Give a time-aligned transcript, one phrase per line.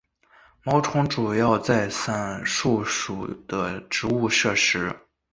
[0.63, 4.97] 毛虫主要在伞树属的植物摄食。